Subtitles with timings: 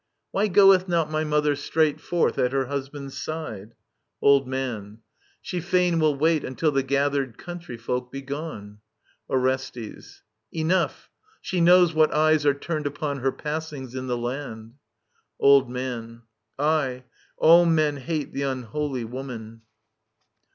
[0.31, 3.75] Why goeth not my mother straight Forth at her husband's side?
[4.19, 5.01] Old Man.
[5.43, 8.79] She fain will wait Until the gathered country folk be gone.
[9.29, 10.23] Orestes.
[10.51, 14.73] Enough I She knows what eyes are turned upon Her passings in the land!
[15.39, 16.23] Old Man.
[16.57, 17.03] Aye,
[17.37, 19.61] all men hate The unholy woman.